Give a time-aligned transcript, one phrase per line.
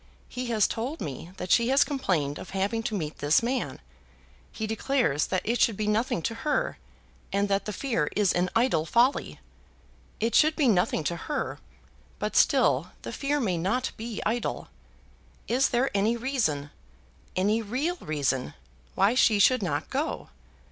[0.27, 3.79] He has told me that she has complained of having to meet this man.
[4.51, 6.79] He declares that it should be nothing to her,
[7.31, 9.39] and that the fear is an idle folly.
[10.19, 11.59] It should be nothing to her,
[12.17, 14.69] but still the fear may not be idle.
[15.47, 16.71] Is there any reason,
[17.35, 18.55] any real reason,
[18.95, 20.29] why she should not go?